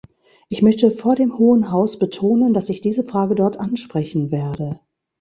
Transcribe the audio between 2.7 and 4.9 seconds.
diese Frage dort ansprechen werde.